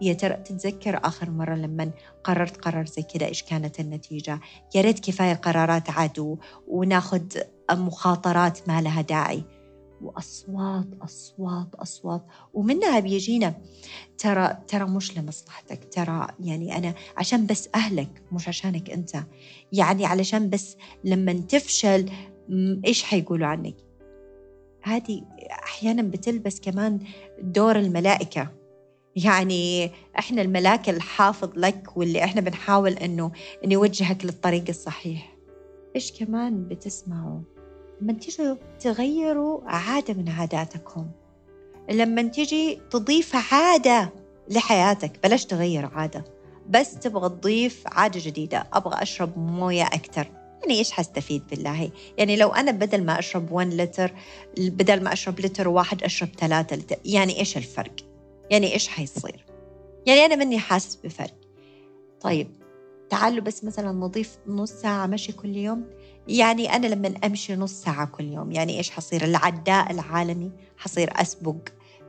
يا 0.00 0.12
ترى 0.12 0.35
تتذكر 0.35 1.00
آخر 1.05 1.31
مرة 1.31 1.55
لما 1.55 1.90
قررت 2.25 2.57
قرار 2.57 2.87
زي 2.87 3.02
كذا؟ 3.02 3.26
إيش 3.26 3.43
كانت 3.43 3.81
النتيجة؟ 3.81 4.40
يا 4.75 4.81
ريت 4.81 5.00
كفاية 5.00 5.35
قرارات 5.35 5.90
عدو 5.90 6.38
وناخد 6.69 7.33
مخاطرات 7.71 8.69
ما 8.69 8.81
لها 8.83 9.02
داعي. 9.02 9.45
وأصوات 10.02 10.87
أصوات 11.02 11.75
أصوات. 11.75 12.23
ومنها 12.55 13.00
بيجينا 13.00 13.55
ترى 14.19 14.59
ترى 14.69 14.85
مش 14.85 15.19
لمصلحتك 15.19 15.95
ترى 15.95 16.26
يعني 16.40 16.76
أنا 16.76 16.95
عشان 17.17 17.47
بس 17.47 17.69
أهلك 17.75 18.23
مش 18.33 18.49
عشانك 18.49 18.90
أنت. 18.90 19.17
يعني 19.73 20.07
علشان 20.07 20.50
بس 20.50 20.76
لما 21.05 21.33
تفشل 21.33 22.11
إيش 22.87 23.02
حيقولوا 23.02 23.47
عنك؟ 23.47 23.76
هذه 24.83 25.25
أحيانا 25.50 26.02
بتلبس 26.02 26.61
كمان 26.61 26.99
دور 27.43 27.78
الملائكة. 27.78 28.58
يعني 29.25 29.91
إحنا 30.19 30.43
الملاك 30.43 30.89
الحافظ 30.89 31.51
لك 31.57 31.97
واللي 31.97 32.25
إحنا 32.25 32.41
بنحاول 32.41 32.93
إنه 32.93 33.31
نوجهك 33.65 34.25
للطريق 34.25 34.65
الصحيح. 34.69 35.37
إيش 35.97 36.13
كمان 36.13 36.69
بتسمعوا؟ 36.69 37.41
لما 38.01 38.13
تيجوا 38.13 38.55
تغيروا 38.81 39.61
عادة 39.65 40.15
من 40.15 40.29
عاداتكم. 40.29 41.07
لما 41.91 42.23
تيجي 42.23 42.79
تضيف 42.91 43.53
عادة 43.53 44.13
لحياتك 44.49 45.13
بلاش 45.23 45.45
تغير 45.45 45.87
عادة 45.87 46.25
بس 46.69 46.95
تبغى 46.95 47.29
تضيف 47.29 47.83
عادة 47.87 48.21
جديدة. 48.25 48.67
أبغى 48.73 49.03
أشرب 49.03 49.39
موية 49.39 49.85
أكثر 49.85 50.27
يعني 50.63 50.79
إيش 50.79 50.93
حستفيد 50.93 51.43
بالله؟ 51.51 51.91
يعني 52.19 52.37
لو 52.37 52.49
أنا 52.49 52.71
بدل 52.73 53.05
ما 53.05 53.19
أشرب 53.19 53.53
1 53.53 53.75
لتر 53.75 54.13
بدل 54.59 55.03
ما 55.03 55.13
أشرب 55.13 55.41
لتر 55.41 55.69
واحد 55.69 56.03
أشرب 56.03 56.29
ثلاثة 56.39 56.77
لتر 56.77 56.97
يعني 57.05 57.39
إيش 57.41 57.57
الفرق؟ 57.57 58.08
يعني 58.50 58.73
إيش 58.75 58.88
حيصير؟ 58.88 59.45
يعني 60.07 60.25
أنا 60.25 60.37
مني 60.37 60.59
حاسس 60.59 60.97
بفرق. 60.97 61.35
طيب 62.21 62.49
تعالوا 63.11 63.45
بس 63.45 63.64
مثلا 63.64 63.93
نضيف 63.93 64.38
نص 64.47 64.73
ساعة 64.73 65.07
مشي 65.07 65.33
كل 65.33 65.57
يوم. 65.57 65.85
يعني 66.28 66.76
أنا 66.76 66.87
لما 66.87 67.14
أمشي 67.25 67.57
نص 67.57 67.73
ساعة 67.73 68.07
كل 68.07 68.25
يوم 68.25 68.52
يعني 68.52 68.78
إيش 68.78 68.90
حصير؟ 68.90 69.25
العداء 69.25 69.90
العالمي 69.90 70.50
حصير 70.76 71.12
أسبق 71.17 71.57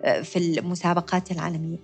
آه، 0.04 0.22
في 0.22 0.40
المسابقات 0.40 1.32
العالمية. 1.32 1.78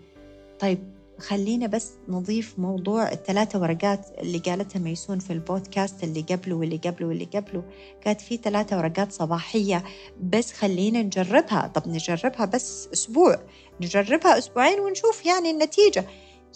طيب 0.59 0.95
خلينا 1.19 1.67
بس 1.67 1.91
نضيف 2.09 2.59
موضوع 2.59 3.11
الثلاثة 3.11 3.59
ورقات 3.59 4.07
اللي 4.19 4.37
قالتها 4.37 4.79
ميسون 4.79 5.19
في 5.19 5.33
البودكاست 5.33 6.03
اللي 6.03 6.21
قبله 6.21 6.55
واللي 6.55 6.77
قبله 6.77 7.07
واللي 7.07 7.25
قبله. 7.25 7.63
كانت 8.01 8.21
في 8.21 8.37
ثلاثة 8.37 8.77
ورقات 8.77 9.11
صباحية 9.11 9.83
بس 10.23 10.53
خلينا 10.53 11.01
نجربها. 11.01 11.67
طب 11.67 11.87
نجربها 11.87 12.45
بس 12.45 12.89
أسبوع. 12.93 13.39
نجربها 13.81 14.37
أسبوعين 14.37 14.79
ونشوف 14.79 15.25
يعني 15.25 15.51
النتيجة. 15.51 16.05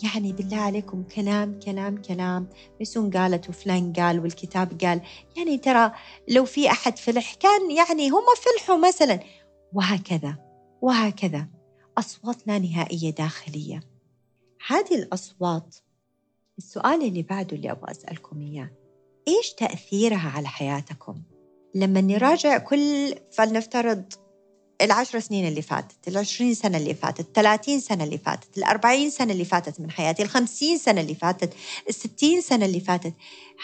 يعني 0.04 0.34
بالله 0.34 0.58
عليكم 0.58 1.04
كلام 1.04 1.60
كلام 1.60 2.02
كلام. 2.02 2.50
ميسون 2.80 3.10
قالت 3.10 3.50
وفلان 3.50 3.94
قال 3.94 4.20
والكتاب 4.20 4.82
قال. 4.82 5.02
يعني 5.38 5.58
ترى 5.58 5.92
لو 6.28 6.46
في 6.46 6.72
أحد 6.72 6.98
فلح 6.98 7.34
كان 7.34 7.72
يعني 7.72 8.10
هم 8.10 8.24
فلحوا 8.38 8.78
مثلا. 8.78 9.20
وهكذا 9.74 10.36
وهكذا. 10.82 11.48
أصوات 11.98 12.48
لا 12.48 12.60
نهائية 12.60 13.10
داخلية. 13.10 13.80
هذه 14.68 14.96
الأصوات. 14.96 15.76
السؤال 16.58 17.04
اللي 17.04 17.24
بعده 17.24 17.56
اللي 17.56 17.72
أبغى 17.72 17.92
أسألكم 17.92 18.42
إياه. 18.42 18.70
إيش 19.28 19.54
تأثيرها 19.54 20.32
على 20.36 20.48
حياتكم؟ 20.48 21.22
لما 21.76 22.02
نراجع 22.02 22.58
كل 22.58 23.16
فلنفترض 23.32 24.14
العشر 24.82 25.20
سنين 25.20 25.48
اللي 25.48 25.62
فاتت 25.62 26.08
العشرين 26.08 26.54
سنة 26.54 26.78
اللي 26.78 26.94
فاتت 26.94 27.20
الثلاثين 27.20 27.80
سنة 27.80 28.04
اللي 28.04 28.18
فاتت 28.18 28.58
الأربعين 28.58 29.10
سنة 29.10 29.34
اللي 29.34 29.46
فاتت 29.46 29.80
من 29.80 29.92
حياتي 29.92 30.24
الخمسين 30.24 30.78
سنة 30.78 31.02
اللي 31.02 31.16
فاتت 31.16 31.54
الستين 31.90 32.42
سنة 32.42 32.66
اللي 32.66 32.80
فاتت 32.80 33.14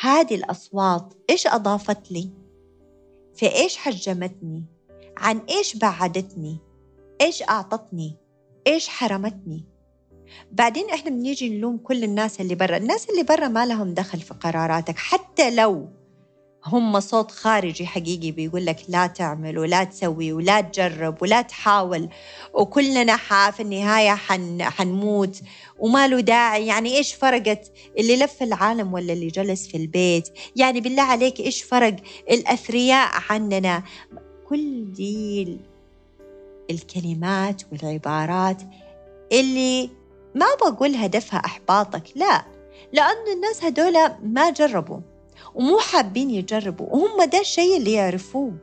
هذه 0.02 0.36
الأصوات 0.36 1.14
إيش 1.30 1.48
أضافت 1.48 2.12
لي؟ 2.12 2.30
في 3.36 3.56
إيش 3.56 3.78
حجمتني؟ 3.78 4.64
عن 5.18 5.42
إيش 5.50 5.76
بعدتني؟ 5.78 6.58
إيش 7.22 7.44
أعطتني؟ 7.44 8.16
إيش 8.68 8.88
حرمتني؟ 8.90 9.64
بعدين 10.52 10.90
إحنا 10.90 11.10
بنيجي 11.10 11.50
نلوم 11.50 11.78
كل 11.78 12.04
الناس 12.04 12.42
اللي 12.42 12.56
برا 12.56 12.78
الناس 12.78 13.10
اللي 13.10 13.24
برا 13.24 13.48
ما 13.48 13.66
لهم 13.66 13.94
دخل 13.94 14.22
في 14.22 14.34
قراراتك 14.34 14.98
حتى 14.98 15.56
لو 15.56 15.90
هم 16.66 17.00
صوت 17.00 17.32
خارجي 17.32 17.86
حقيقي 17.86 18.32
بيقول 18.32 18.66
لك 18.66 18.78
لا 18.88 19.08
تعمل 19.08 19.58
ولا 19.60 19.84
تسوي 19.84 20.34
ولا 20.34 20.62
تجرب 20.62 21.22
ولا 21.22 21.42
تحاول. 21.42 22.10
وكلنا 22.54 23.18
في 23.52 23.60
النهاية 23.60 24.16
حن 24.16 24.64
حنموت. 24.64 25.42
وما 25.80 26.08
له 26.08 26.20
داعي. 26.20 26.68
يعني 26.68 26.98
إيش 26.98 27.14
فرقت 27.14 27.72
اللي 28.00 28.16
لف 28.16 28.44
العالم 28.44 28.94
ولا 28.94 29.14
اللي 29.14 29.28
جلس 29.28 29.68
في 29.68 29.78
البيت؟ 29.78 30.30
يعني 30.56 30.82
بالله 30.82 31.04
عليك 31.04 31.40
إيش 31.40 31.64
فرق 31.64 31.96
الأثرياء 32.32 33.10
عننا؟ 33.30 33.84
كل 34.50 34.92
دي 34.92 35.58
الكلمات 36.72 37.62
والعبارات 37.72 38.62
اللي 39.32 39.90
ما 40.36 40.46
بقول 40.62 40.96
هدفها 40.96 41.40
إحباطك 41.40 42.04
لا. 42.16 42.46
لأن 42.94 43.34
الناس 43.36 43.64
هدول 43.64 43.94
ما 44.24 44.50
جربوا. 44.50 45.00
ومو 45.56 45.78
حابين 45.78 46.30
يجربوا 46.30 46.88
وهم 46.90 47.24
ده 47.24 47.40
الشيء 47.40 47.78
اللي 47.78 47.94
يعرفوه. 47.94 48.54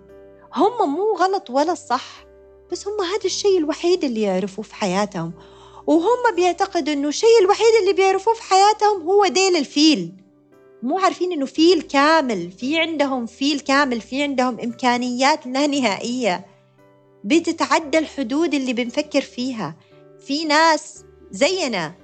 هم 0.55 0.95
مو 0.95 1.17
غلط 1.17 1.51
ولا 1.51 1.75
صح 1.75 2.25
بس 2.73 2.89
هم 2.89 3.01
هذا 3.01 3.25
الشيء 3.25 3.59
الوحيد 3.59 4.05
اللي 4.05 4.23
يعرفوه 4.23 4.65
في 4.65 4.75
حياتهم. 4.75 5.33
وهم 5.87 6.35
بيعتقدوا 6.37 6.93
إنه 6.93 7.09
الشيء 7.09 7.41
الوحيد 7.43 7.75
اللي 7.81 7.93
بيعرفوه 7.93 8.35
في 8.35 8.43
حياتهم 8.43 9.03
هو 9.03 9.27
ديل 9.27 9.57
الفيل. 9.57 10.13
مو 10.83 10.99
عارفين 10.99 11.33
إنه 11.33 11.47
فيل 11.47 11.83
كامل 11.83 12.51
في 12.51 12.79
عندهم 12.79 13.27
فيل 13.27 13.61
كامل 13.61 14.01
في 14.01 14.23
عندهم 14.23 14.61
إمكانيات 14.61 15.47
لا 15.47 15.67
نهائية. 15.67 16.47
بتتعدى 17.25 17.99
الحدود 17.99 18.55
اللي 18.55 18.73
بنفكر 18.73 19.21
فيها. 19.21 19.77
في 20.27 20.45
ناس 20.45 21.05
زينا 21.31 21.95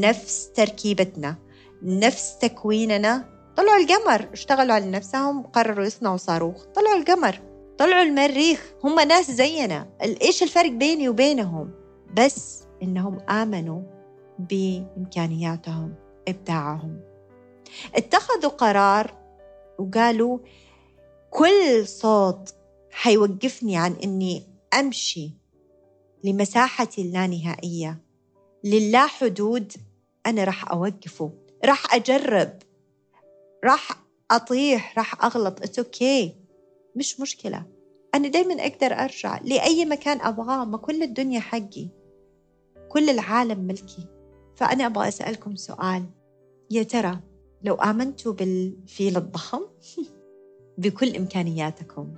نفس 0.00 0.50
تركيبتنا 0.54 1.36
نفس 1.82 2.38
تكويننا 2.38 3.35
طلعوا 3.56 3.80
القمر 3.80 4.28
اشتغلوا 4.32 4.74
على 4.74 4.90
نفسهم 4.90 5.42
قرروا 5.42 5.86
يصنعوا 5.86 6.16
صاروخ. 6.16 6.64
طلعوا 6.64 6.98
القمر. 6.98 7.40
طلعوا 7.78 8.02
المريخ. 8.02 8.72
هم 8.84 9.00
ناس 9.00 9.30
زينا. 9.30 9.88
إيش 10.22 10.42
الفرق 10.42 10.70
بيني 10.70 11.08
وبينهم؟ 11.08 11.70
بس 12.16 12.62
إنهم 12.82 13.20
آمنوا 13.20 13.82
بإمكانياتهم 14.38 15.94
إبداعهم. 16.28 17.00
اتخذوا 17.94 18.50
قرار 18.50 19.14
وقالوا 19.78 20.38
كل 21.30 21.86
صوت 21.86 22.54
حيوقفني 22.90 23.76
عن 23.76 23.92
إني 24.04 24.46
أمشي 24.74 25.30
لمساحتي 26.24 27.02
اللانهائية. 27.02 27.98
للا 28.64 29.06
حدود 29.06 29.72
أنا 30.26 30.44
راح 30.44 30.70
أوقفه. 30.70 31.32
راح 31.64 31.94
أجرب. 31.94 32.58
راح 33.66 34.02
أطيح 34.30 34.98
راح 34.98 35.24
أغلط. 35.24 35.62
it's 35.62 35.78
okay 35.78 36.28
okay. 36.28 36.32
مش 36.96 37.20
مشكلة. 37.20 37.64
أنا 38.14 38.28
دايما 38.28 38.54
أقدر 38.66 38.92
أرجع 38.92 39.40
لأي 39.44 39.84
مكان 39.84 40.20
أبغاه. 40.20 40.64
ما 40.64 40.78
كل 40.78 41.02
الدنيا 41.02 41.40
حقي. 41.40 41.88
كل 42.88 43.10
العالم 43.10 43.58
ملكي. 43.58 44.06
فأنا 44.56 44.86
أبغى 44.86 45.08
أسألكم 45.08 45.56
سؤال. 45.56 46.04
يا 46.70 46.82
ترى 46.82 47.20
لو 47.62 47.74
آمنتوا 47.74 48.32
بالفيل 48.32 49.16
الضخم 49.16 49.62
بكل 50.78 51.16
إمكانياتكم 51.16 52.14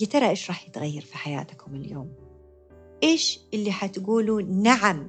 يا 0.00 0.06
ترى 0.06 0.28
إيش 0.28 0.48
راح 0.48 0.68
يتغير 0.68 1.02
في 1.02 1.16
حياتكم 1.16 1.74
اليوم؟ 1.74 2.12
إيش 3.02 3.40
اللي 3.54 3.72
حتقولوا؟ 3.72 4.42
نعم 4.42 5.08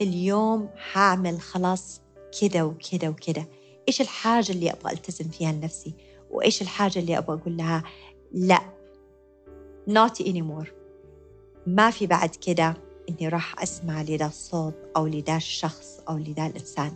اليوم 0.00 0.68
حاعمل 0.76 1.40
خلاص 1.40 2.00
كده 2.40 2.66
وكده 2.66 3.08
وكده. 3.08 3.46
إيش 3.88 4.00
الحاجة 4.00 4.52
اللي 4.52 4.70
أبغى 4.70 4.92
ألتزم 4.92 5.28
فيها 5.28 5.52
لنفسي؟ 5.52 5.94
وإيش 6.30 6.62
الحاجة 6.62 6.98
اللي 6.98 7.18
أبغى 7.18 7.36
أقول 7.40 7.56
لها؟ 7.56 7.82
لا. 8.32 8.60
Not 9.88 10.22
anymore. 10.22 10.68
ما 11.66 11.90
في 11.90 12.06
بعد 12.06 12.28
كده 12.28 12.76
إني 13.08 13.28
راح 13.28 13.62
أسمع 13.62 14.02
لذا 14.02 14.26
الصوت 14.26 14.74
أو 14.96 15.06
لذا 15.06 15.36
الشخص 15.36 16.00
أو 16.08 16.16
لذا 16.16 16.46
الإنسان. 16.46 16.94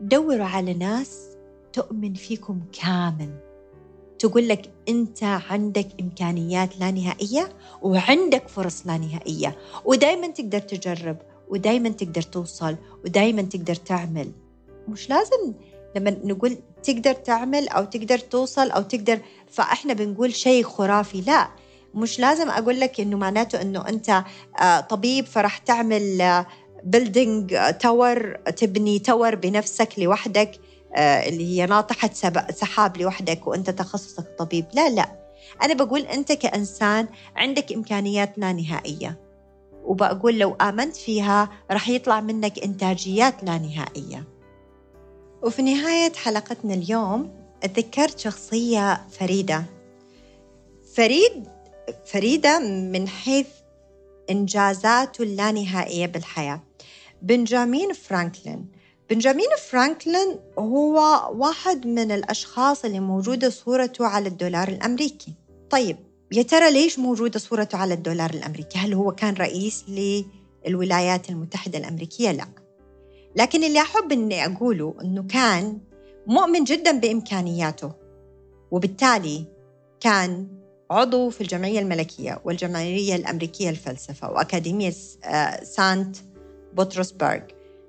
دوروا 0.00 0.44
على 0.44 0.74
ناس 0.74 1.36
تؤمن 1.72 2.14
فيكم 2.14 2.60
كامل. 2.82 3.38
تقول 4.18 4.48
لك 4.48 4.70
أنت 4.88 5.24
عندك 5.24 5.88
إمكانيات 6.00 6.80
لا 6.80 6.90
نهائية 6.90 7.48
وعندك 7.82 8.48
فرص 8.48 8.86
لا 8.86 8.98
نهائية. 8.98 9.56
ودايما 9.84 10.26
تقدر 10.26 10.58
تجرب 10.58 11.16
ودايما 11.48 11.88
تقدر 11.88 12.22
توصل 12.22 12.76
ودايما 13.04 13.42
تقدر 13.42 13.74
تعمل. 13.74 14.32
مش 14.88 15.10
لازم 15.10 15.54
لما 15.96 16.10
نقول 16.24 16.58
تقدر 16.82 17.12
تعمل 17.12 17.68
أو 17.68 17.84
تقدر 17.84 18.18
توصل 18.18 18.70
أو 18.70 18.82
تقدر 18.82 19.18
فإحنا 19.50 19.92
بنقول 19.92 20.34
شيء 20.34 20.64
خرافي. 20.64 21.20
لا 21.20 21.48
مش 21.94 22.20
لازم 22.20 22.50
أقول 22.50 22.80
لك 22.80 23.00
إنه 23.00 23.16
معناته 23.16 23.62
إنه 23.62 23.88
أنت 23.88 24.24
آه، 24.60 24.80
طبيب 24.80 25.26
فرح 25.26 25.58
تعمل 25.58 26.44
building 26.84 27.54
آه، 27.54 27.70
tower 27.70 28.36
تبني 28.56 28.98
tower 28.98 29.34
بنفسك 29.34 29.88
لوحدك 29.98 30.60
آه، 30.96 31.28
اللي 31.28 31.46
هي 31.46 31.66
ناطحة 31.66 32.10
سحاب 32.50 32.96
لوحدك 32.96 33.46
وأنت 33.46 33.70
تخصصك 33.70 34.26
طبيب. 34.38 34.64
لا 34.74 34.90
لا. 34.90 35.24
أنا 35.62 35.74
بقول 35.74 36.00
أنت 36.00 36.32
كإنسان 36.32 37.06
عندك 37.36 37.72
امكانيات 37.72 38.38
لا 38.38 38.52
نهائية. 38.52 39.20
وبقول 39.84 40.38
لو 40.38 40.54
آمنت 40.54 40.96
فيها 40.96 41.48
رح 41.70 41.88
يطلع 41.88 42.20
منك 42.20 42.58
انتاجيات 42.58 43.44
لا 43.44 43.58
نهائية. 43.58 44.33
وفي 45.44 45.62
نهاية 45.62 46.12
حلقتنا 46.12 46.74
اليوم 46.74 47.30
تذكرت 47.60 48.18
شخصية 48.18 49.06
فريدة. 49.10 49.64
فريد 50.94 51.48
فريدة 52.04 52.58
من 52.58 53.08
حيث 53.08 53.46
إنجازاته 54.30 55.22
اللانهائية 55.22 56.06
بالحياة. 56.06 56.60
بنجامين 57.22 57.92
فرانكلين. 57.92 58.68
بنجامين 59.10 59.46
فرانكلين 59.70 60.36
هو 60.58 60.98
واحد 61.34 61.86
من 61.86 62.12
الأشخاص 62.12 62.84
اللي 62.84 63.00
موجودة 63.00 63.50
صورته 63.50 64.06
على 64.06 64.28
الدولار 64.28 64.68
الأمريكي. 64.68 65.32
طيب 65.70 65.96
يا 66.32 66.42
ترى 66.42 66.70
ليش 66.70 66.98
موجودة 66.98 67.38
صورته 67.38 67.78
على 67.78 67.94
الدولار 67.94 68.30
الأمريكي؟ 68.30 68.78
هل 68.78 68.94
هو 68.94 69.12
كان 69.12 69.34
رئيس 69.34 69.84
للولايات 70.66 71.30
المتحدة 71.30 71.78
الأمريكية؟ 71.78 72.30
لا. 72.32 72.63
لكن 73.36 73.64
اللي 73.64 73.80
أحب 73.80 74.12
أني 74.12 74.46
أقوله 74.46 74.94
أنه 75.02 75.22
كان 75.22 75.78
مؤمن 76.26 76.64
جدا 76.64 76.98
بإمكانياته 76.98 77.92
وبالتالي 78.70 79.44
كان 80.00 80.48
عضو 80.90 81.30
في 81.30 81.40
الجمعية 81.40 81.78
الملكية 81.78 82.40
والجمعية 82.44 83.16
الأمريكية 83.16 83.70
للفلسفة 83.70 84.30
وأكاديمية 84.30 84.92
آه، 85.24 85.64
سانت 85.64 86.16
بطرسبرغ 86.72 87.40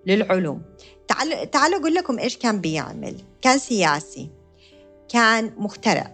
للعلوم. 0.06 0.62
تعالوا 1.52 1.80
أقول 1.80 1.96
لكم 1.96 2.20
إيش 2.20 2.38
كان 2.38 2.62
بيعمل. 2.62 3.16
كان 3.42 3.60
سياسي 3.60 4.30
كان 5.10 5.52
مخترع 5.58 6.12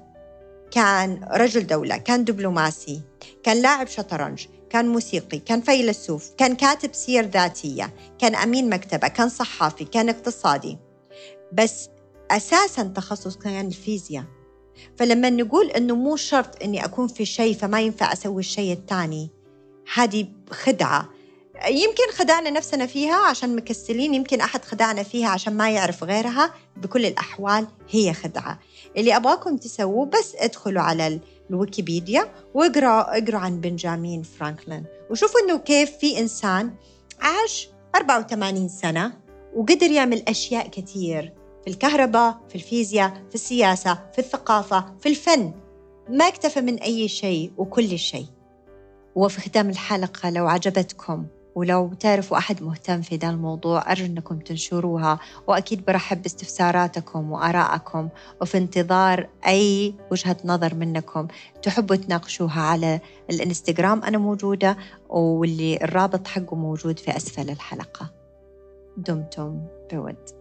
كان 0.71 1.23
رجل 1.31 1.67
دولة 1.67 1.97
كان 1.97 2.23
دبلوماسي 2.23 3.01
كان 3.43 3.61
لاعب 3.61 3.87
شطرنج 3.87 4.45
كان 4.71 4.87
موسيقي 4.87 5.39
كان 5.39 5.61
فيلسوف 5.61 6.31
كان 6.37 6.55
كاتب 6.55 6.93
سير 6.93 7.25
ذاتية 7.25 7.93
كان 8.19 8.35
أمين 8.35 8.69
مكتبة 8.69 9.07
كان 9.07 9.29
صحافي 9.29 9.85
كان 9.85 10.09
اقتصادي. 10.09 10.77
بس 11.53 11.89
أساسا 12.31 12.83
تخصص 12.83 13.37
كان 13.37 13.67
الفيزياء. 13.67 14.23
فلما 14.97 15.29
نقول 15.29 15.71
أنه 15.71 15.95
مو 15.95 16.15
شرط 16.15 16.63
أني 16.63 16.85
أكون 16.85 17.07
في 17.07 17.25
شيء 17.25 17.55
فما 17.55 17.81
ينفع 17.81 18.13
أسوي 18.13 18.39
الشيء 18.39 18.73
الثاني 18.73 19.29
هذه 19.93 20.27
خدعة. 20.51 21.09
يمكن 21.67 22.11
خدعنا 22.13 22.49
نفسنا 22.49 22.85
فيها 22.85 23.15
عشان 23.15 23.55
مكسلين 23.55 24.13
يمكن 24.13 24.41
أحد 24.41 24.65
خدعنا 24.65 25.03
فيها 25.03 25.29
عشان 25.29 25.57
ما 25.57 25.71
يعرف 25.71 26.03
غيرها. 26.03 26.53
بكل 26.77 27.05
الأحوال 27.05 27.67
هي 27.89 28.13
خدعة. 28.13 28.59
اللي 28.97 29.15
أبغاكم 29.15 29.57
تسووه 29.57 30.05
بس 30.05 30.35
ادخلوا 30.35 30.81
على 30.81 31.19
الويكيبيديا 31.51 32.31
واقرأوا 32.53 33.17
اقرأوا 33.17 33.41
عن 33.41 33.61
بنجامين 33.61 34.23
فرانكلين. 34.23 34.83
وشوفوا 35.09 35.39
إنه 35.39 35.57
كيف 35.57 35.91
في 35.97 36.19
إنسان 36.19 36.73
عاش 37.19 37.69
84 37.95 38.67
سنة 38.67 39.13
وقدر 39.55 39.91
يعمل 39.91 40.23
أشياء 40.27 40.67
كثير 40.67 41.33
في 41.63 41.69
الكهرباء 41.69 42.41
في 42.49 42.55
الفيزياء 42.55 43.13
في 43.29 43.35
السياسة 43.35 43.99
في 44.13 44.19
الثقافة 44.19 44.85
في 44.99 45.09
الفن. 45.09 45.53
ما 46.09 46.27
اكتفى 46.27 46.61
من 46.61 46.79
أي 46.79 47.07
شيء 47.07 47.51
وكل 47.57 47.99
شيء. 47.99 48.25
وفي 49.15 49.41
ختام 49.41 49.69
الحلقة 49.69 50.29
لو 50.29 50.47
عجبتكم 50.47 51.25
ولو 51.55 51.93
تعرفوا 51.99 52.37
أحد 52.37 52.63
مهتم 52.63 53.01
في 53.01 53.15
ذا 53.15 53.29
الموضوع 53.29 53.91
أرجو 53.91 54.05
أنكم 54.05 54.39
تنشروها. 54.39 55.19
وأكيد 55.47 55.85
برحب 55.85 56.21
باستفساراتكم 56.21 57.31
وآرائكم 57.31 58.09
وفي 58.41 58.57
انتظار 58.57 59.29
أي 59.47 59.95
وجهة 60.11 60.37
نظر 60.45 60.75
منكم. 60.75 61.27
تحبوا 61.61 61.95
تناقشوها 61.95 62.61
على 62.61 62.99
الإنستغرام 63.29 64.03
أنا 64.03 64.17
موجودة 64.17 64.77
واللي 65.09 65.75
الرابط 65.83 66.27
حقه 66.27 66.55
موجود 66.55 66.99
في 66.99 67.17
أسفل 67.17 67.49
الحلقة. 67.49 68.09
دمتم 68.97 69.61
بود. 69.91 70.40